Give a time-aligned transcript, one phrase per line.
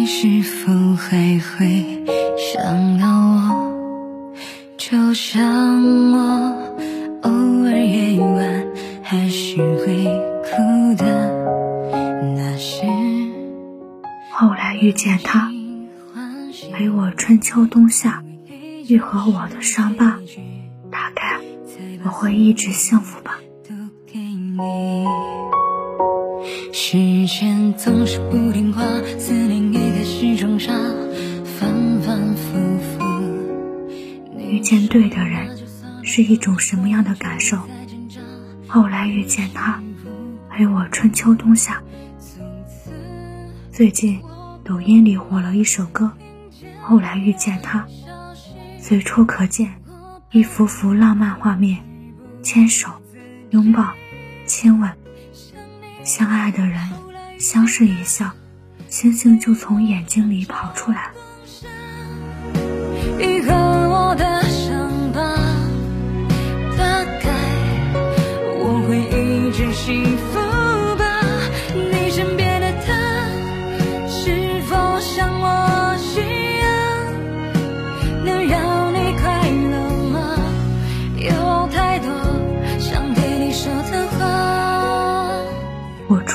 [0.00, 1.84] 你是否还会
[2.38, 4.32] 想到我？
[4.78, 6.18] 就像我
[7.20, 7.30] 偶
[7.66, 8.66] 尔夜晚
[9.02, 10.06] 还是会
[10.42, 11.04] 哭的
[12.34, 12.80] 那时。
[14.32, 15.52] 后来遇见他，
[16.72, 18.24] 陪我春秋冬夏，
[18.88, 20.18] 愈合我的伤疤，
[20.90, 21.38] 大概
[22.04, 23.38] 我会一直幸福吧。
[26.72, 28.82] 时间总是不听话，
[29.18, 29.70] 思念
[34.70, 35.58] 见对的人
[36.04, 37.58] 是一种什么样的感受？
[38.68, 39.82] 后来遇见他，
[40.48, 41.82] 陪我春秋冬夏。
[43.72, 44.22] 最近
[44.62, 46.12] 抖音里火了一首歌，
[46.80, 47.84] 后来遇见他，
[48.80, 49.74] 随处可见
[50.30, 51.76] 一幅幅浪漫画面，
[52.40, 52.88] 牵手、
[53.50, 53.92] 拥抱、
[54.46, 54.88] 亲吻。
[56.04, 56.78] 相爱的人
[57.40, 58.30] 相视一笑，
[58.88, 61.10] 星星就从眼睛里跑出来。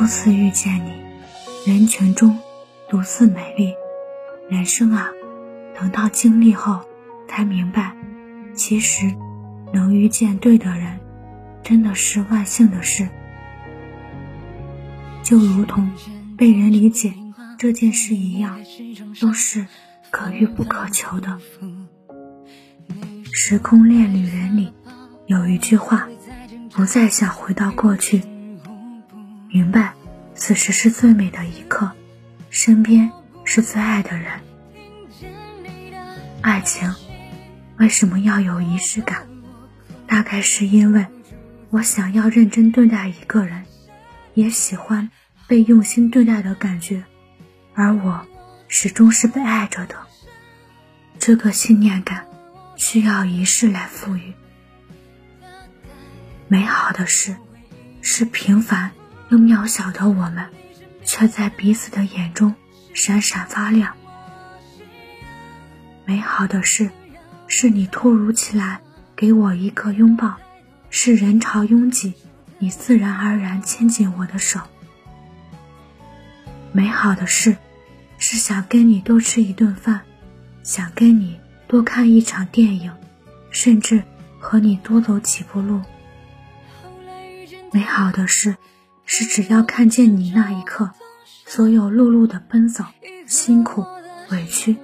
[0.00, 2.38] 初次遇见你，人群中
[2.88, 3.74] 独自美丽。
[4.48, 5.10] 人生啊，
[5.78, 6.80] 等到经历后，
[7.28, 7.94] 才明白，
[8.54, 9.14] 其实
[9.74, 10.98] 能遇见对的人，
[11.62, 13.10] 真的是万幸的事。
[15.22, 15.92] 就如同
[16.34, 17.12] 被人理解
[17.58, 18.58] 这件事一样，
[19.20, 19.66] 都是
[20.10, 21.38] 可遇不可求的。
[23.30, 24.72] 《时空恋旅人》里
[25.26, 26.08] 有一句话
[26.72, 28.22] ：“不再想回到过去。”
[29.52, 29.94] 明白，
[30.36, 31.90] 此时是最美的一刻，
[32.50, 33.10] 身边
[33.44, 34.40] 是最爱的人。
[36.40, 36.94] 爱情
[37.76, 39.26] 为什么要有仪式感？
[40.06, 41.04] 大概是因为
[41.70, 43.64] 我想要认真对待一个人，
[44.34, 45.10] 也喜欢
[45.48, 47.02] 被用心对待的感觉，
[47.74, 48.24] 而我
[48.68, 49.96] 始终是被爱着的。
[51.18, 52.24] 这个信念感
[52.76, 54.32] 需要仪式来赋予。
[56.46, 57.34] 美好的事
[58.00, 58.92] 是平凡。
[59.30, 60.48] 又渺小的我们，
[61.04, 62.52] 却在彼此的眼中
[62.92, 63.94] 闪闪发亮。
[66.04, 66.90] 美好的事，
[67.46, 68.80] 是你突如其来
[69.14, 70.34] 给我一个拥抱，
[70.90, 72.14] 是人潮拥挤，
[72.58, 74.58] 你自然而然牵紧我的手。
[76.72, 77.56] 美好的事，
[78.18, 80.00] 是想跟你多吃一顿饭，
[80.64, 81.38] 想跟你
[81.68, 82.92] 多看一场电影，
[83.52, 84.02] 甚至
[84.40, 85.82] 和你多走几步路。
[87.70, 88.56] 美好的事。
[89.12, 90.92] 是只要看见你那一刻，
[91.44, 92.84] 所有碌碌的奔走、
[93.26, 93.84] 辛苦、
[94.30, 94.76] 委屈，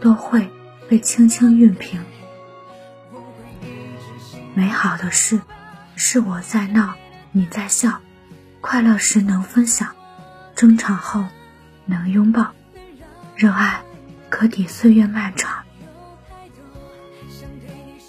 [0.00, 0.50] 都会
[0.88, 2.02] 被轻轻熨平。
[4.54, 5.42] 美好的事，
[5.94, 6.94] 是我在闹，
[7.32, 8.00] 你在笑，
[8.62, 9.94] 快乐时能分享，
[10.54, 11.26] 争吵后
[11.84, 12.54] 能拥抱，
[13.36, 13.82] 热爱
[14.30, 15.62] 可抵岁月漫长。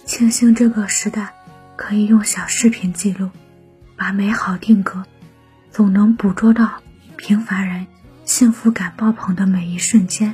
[0.06, 1.36] 庆幸这个时代
[1.76, 3.30] 可以用小视频记录，
[3.98, 5.04] 把美好定格。
[5.78, 6.82] 总能捕捉到
[7.18, 7.86] 平凡人
[8.26, 10.34] 幸福感爆棚的每一瞬间。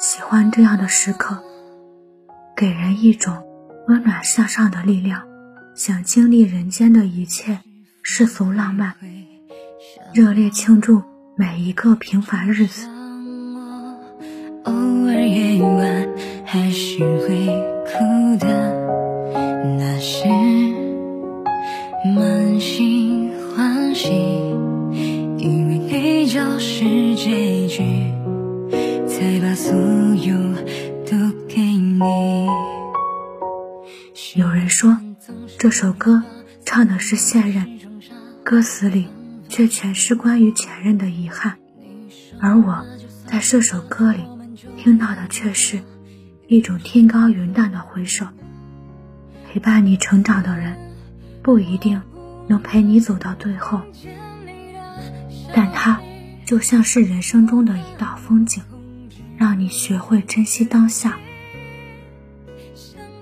[0.00, 1.44] 喜欢这样的时刻，
[2.56, 3.44] 给人一种
[3.86, 5.22] 温暖向上的力量。
[5.76, 7.60] 想经历人间的一切
[8.02, 8.94] 世俗浪漫，
[10.12, 11.04] 热烈庆祝
[11.36, 12.88] 每一个平凡日子。
[14.64, 16.08] 偶尔夜晚
[16.44, 17.46] 还是会
[17.84, 18.74] 哭的，
[19.78, 20.24] 那是
[35.66, 36.22] 这首歌
[36.64, 37.80] 唱的是现任，
[38.44, 39.08] 歌词里
[39.48, 41.58] 却全是关于前任的遗憾，
[42.38, 42.86] 而我
[43.26, 44.20] 在这首歌里
[44.78, 45.82] 听到的却是
[46.46, 48.28] 一种天高云淡的回首。
[49.48, 50.76] 陪伴你成长的人，
[51.42, 52.00] 不一定。
[52.46, 53.82] 能陪你走到最后，
[55.52, 56.00] 但他
[56.44, 58.62] 就像是人生中的一道风景，
[59.36, 61.18] 让你学会珍惜当下。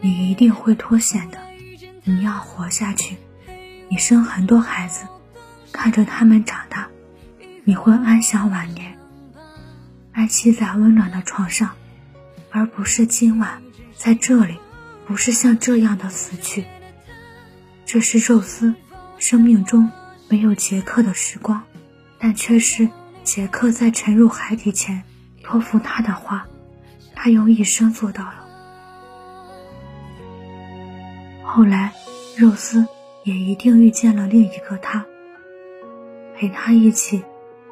[0.03, 1.39] 你一定会脱险的，
[2.05, 3.17] 你要活下去。
[3.89, 5.07] 你生很多孩子，
[5.73, 6.89] 看着他们长大，
[7.65, 8.99] 你会安享晚年，
[10.13, 11.73] 安息在温暖的床上，
[12.51, 13.63] 而不是今晚
[13.97, 14.59] 在这里，
[15.07, 16.65] 不是像这样的死去。
[17.85, 18.75] 这是宙斯。
[19.17, 19.91] 生命中
[20.29, 21.63] 没有杰克的时光，
[22.19, 22.91] 但却是
[23.23, 25.03] 杰克在沉入海底前
[25.43, 26.47] 托付他的话，
[27.15, 28.44] 他用一生做到了。
[31.57, 31.93] 后来，
[32.37, 32.85] 肉丝
[33.23, 35.07] 也一定遇见了另一个他，
[36.35, 37.23] 陪他一起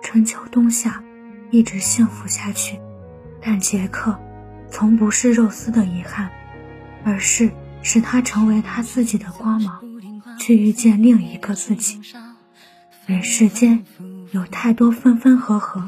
[0.05, 1.03] 春秋冬夏，
[1.51, 2.79] 一直幸福下去。
[3.41, 4.17] 但杰克
[4.71, 6.31] 从不是肉丝的遗憾，
[7.03, 7.51] 而是
[7.83, 9.83] 使他成为他自己的光芒，
[10.39, 12.01] 去遇见另一个自己。
[13.07, 13.85] 人世间。
[14.31, 15.87] 有太多分分合合，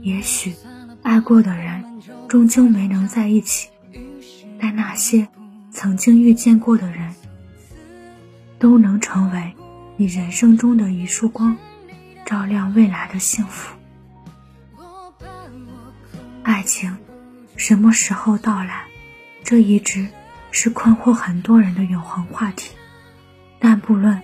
[0.00, 0.54] 也许
[1.02, 1.84] 爱过的人
[2.28, 3.68] 终究没能在一起，
[4.58, 5.28] 但那些
[5.80, 7.14] 曾经遇见过的人，
[8.58, 9.54] 都能成为
[9.96, 11.56] 你人生中的一束光，
[12.26, 13.72] 照亮未来的幸福。
[16.42, 16.96] 爱情
[17.54, 18.86] 什么时候到来？
[19.44, 20.08] 这一直
[20.50, 22.74] 是困惑很多人的永恒话题。
[23.60, 24.20] 但不论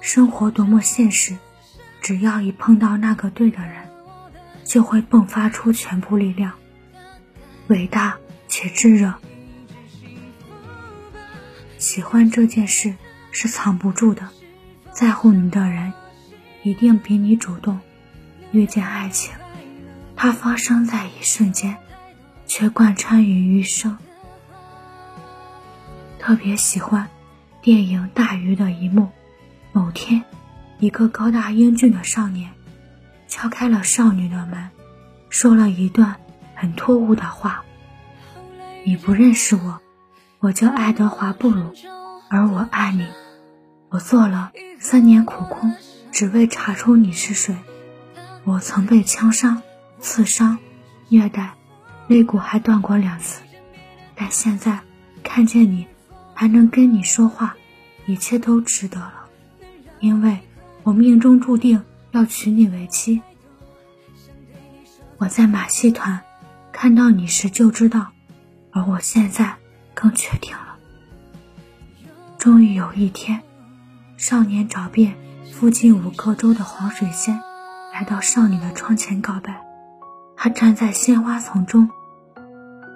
[0.00, 1.36] 生活多么现实。
[2.02, 3.88] 只要一碰到那个对的人，
[4.64, 6.52] 就会迸发出全部力量，
[7.68, 8.16] 伟大
[8.48, 9.14] 且炙热。
[11.96, 12.94] 喜欢这件事
[13.30, 14.28] 是藏不住的，
[14.92, 15.94] 在乎你的人
[16.62, 17.80] 一定比你主动。
[18.52, 19.34] 遇见爱情，
[20.14, 21.78] 它发生在一瞬间，
[22.46, 23.96] 却贯穿于余生。
[26.18, 27.08] 特别喜欢
[27.62, 29.08] 电影《大鱼》的一幕，
[29.72, 30.22] 某天。
[30.78, 32.50] 一个高大英俊的少年
[33.26, 34.68] 敲开了少女的门，
[35.30, 36.16] 说了一段
[36.54, 37.64] 很突兀的话
[38.84, 39.80] ：“你不认识我，
[40.46, 41.74] 我叫爱德华布鲁，
[42.30, 43.04] 而我爱你。
[43.88, 45.74] 我做了三年苦工，
[46.12, 47.56] 只为查出你是谁。
[48.44, 49.60] 我曾被枪伤、
[49.98, 50.56] 刺伤、
[51.08, 51.54] 虐待，
[52.06, 53.42] 肋骨还断过两次。
[54.14, 54.78] 但现在
[55.24, 55.88] 看见你，
[56.32, 57.56] 还能跟你说话，
[58.06, 59.24] 一切都值得了，
[59.98, 60.38] 因为。”
[60.84, 61.82] 我命中注定
[62.12, 63.20] 要娶你为妻。
[65.18, 66.20] 我在马戏团
[66.70, 68.12] 看到你时就知道，
[68.70, 69.56] 而我现在
[69.96, 70.76] 更确定了。
[72.38, 73.42] 终于有一天，
[74.16, 75.16] 少年找遍
[75.52, 77.40] 附近五个州的黄水仙，
[77.92, 79.64] 来到少女的窗前告白。
[80.36, 81.90] 他站在鲜花丛中，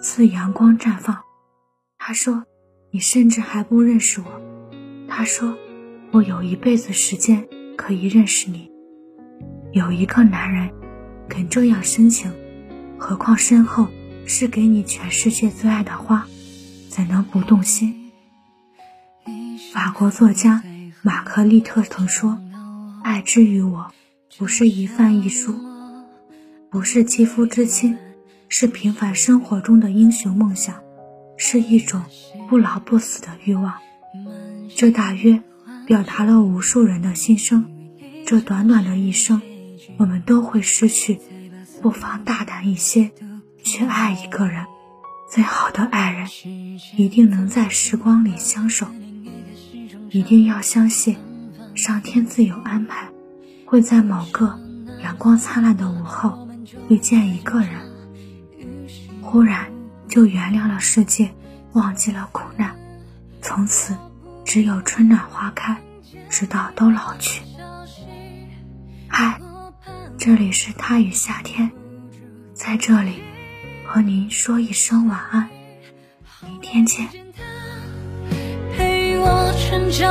[0.00, 1.18] 似阳光绽放。
[1.98, 2.44] 他说
[2.92, 4.40] ：“你甚至还不认识我。”
[5.08, 5.56] 他说
[6.12, 7.48] ：“我有一辈子时间。”
[7.80, 8.70] 可以认识你，
[9.72, 10.70] 有一个男人
[11.30, 12.30] 肯这样深情，
[12.98, 13.88] 何况身后
[14.26, 16.26] 是给你全世界最爱的花，
[17.00, 18.10] 怎能不动心？
[19.72, 20.62] 法国作家
[21.00, 22.38] 玛格丽特曾说
[23.02, 23.90] ：“爱之于我，
[24.36, 25.58] 不是一饭一书，
[26.68, 27.96] 不是肌肤之亲，
[28.50, 30.74] 是平凡生活中的英雄梦想，
[31.38, 32.02] 是一种
[32.50, 33.72] 不老不死的欲望。”
[34.76, 35.42] 这大约。
[35.86, 37.66] 表达了无数人的心声。
[38.24, 39.40] 这短短的一生，
[39.96, 41.18] 我们都会失去，
[41.80, 43.10] 不妨大胆一些，
[43.64, 44.66] 去爱一个人。
[45.30, 46.28] 最好的爱人，
[46.96, 48.88] 一定能在时光里相守。
[50.10, 51.16] 一定要相信，
[51.76, 53.08] 上天自有安排，
[53.64, 54.58] 会在某个
[55.04, 56.48] 阳光灿烂的午后，
[56.88, 57.70] 遇见一个人，
[59.22, 59.70] 忽然
[60.08, 61.30] 就原谅了世界，
[61.74, 62.74] 忘记了苦难，
[63.40, 63.96] 从此。
[64.44, 65.80] 只有春暖花开，
[66.28, 67.40] 直到都老去。
[69.06, 69.40] 嗨，
[70.18, 71.70] 这里是他与夏天，
[72.52, 73.22] 在这里
[73.92, 75.50] 和您说一声晚安，
[76.46, 77.08] 明天见。
[78.76, 80.06] 陪我春秋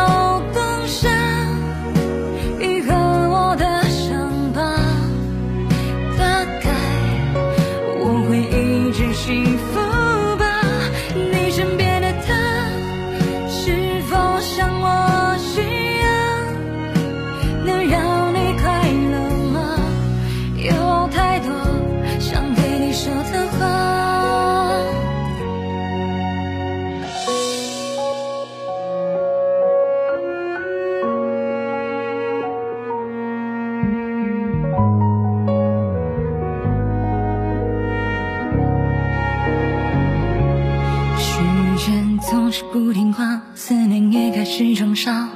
[44.59, 45.29] 是种伤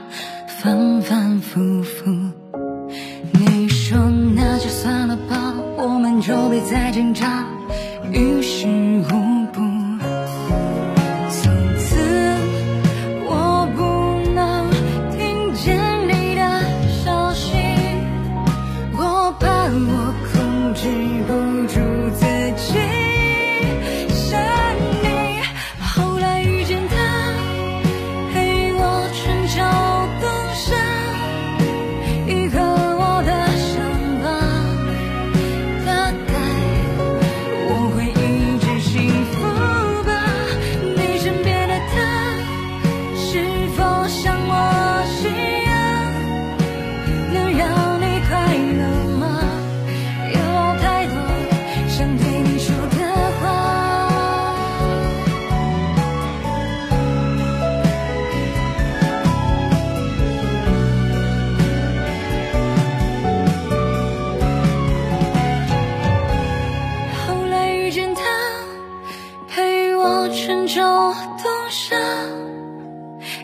[0.48, 2.23] 反反复复。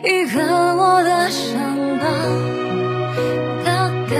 [0.02, 2.04] 愈合我的伤疤，
[3.64, 4.16] 大概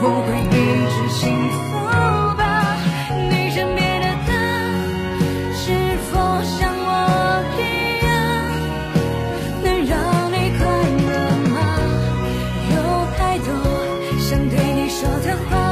[0.00, 0.52] 我会一
[0.92, 1.58] 直幸福
[2.36, 2.42] 吧。
[3.30, 4.30] 你身边的他
[5.52, 5.62] 是
[6.06, 6.12] 否
[6.44, 6.88] 像我
[7.58, 7.60] 一
[8.06, 8.08] 样，
[9.64, 9.92] 能让
[10.30, 10.62] 你快
[11.02, 11.10] 乐
[11.50, 11.54] 吗？
[12.70, 12.74] 有
[13.18, 13.48] 太多
[14.20, 15.63] 想对你说的话。